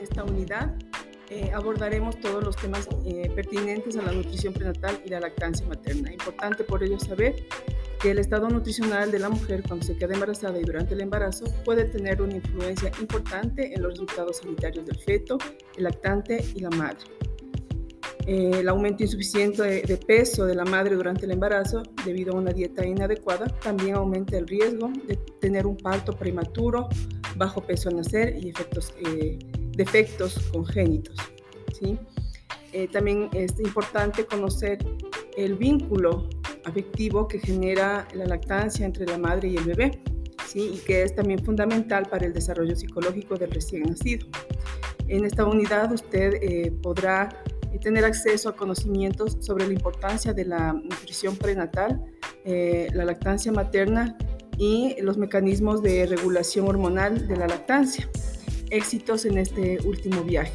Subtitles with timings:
[0.00, 0.74] esta unidad
[1.30, 6.10] eh, abordaremos todos los temas eh, pertinentes a la nutrición prenatal y la lactancia materna.
[6.10, 7.44] Importante por ello saber
[8.00, 11.44] que el estado nutricional de la mujer cuando se queda embarazada y durante el embarazo
[11.64, 15.36] puede tener una influencia importante en los resultados sanitarios del feto,
[15.76, 17.04] el lactante y la madre.
[18.26, 22.52] Eh, el aumento insuficiente de, peso de la madre durante el embarazo debido a una
[22.52, 26.90] dieta inadecuada también aumenta el riesgo de tener un parto prematuro,
[27.36, 28.94] bajo peso al nacer y efectos
[29.78, 31.16] defectos congénitos.
[31.78, 31.98] ¿sí?
[32.72, 34.78] Eh, también es importante conocer
[35.36, 36.28] el vínculo
[36.64, 40.02] afectivo que genera la lactancia entre la madre y el bebé,
[40.46, 40.72] ¿sí?
[40.74, 44.26] y que es también fundamental para el desarrollo psicológico del recién nacido.
[45.06, 47.28] En esta unidad usted eh, podrá
[47.80, 52.04] tener acceso a conocimientos sobre la importancia de la nutrición prenatal,
[52.44, 54.18] eh, la lactancia materna
[54.58, 58.08] y los mecanismos de regulación hormonal de la lactancia
[58.70, 60.52] éxitos en este último viaje.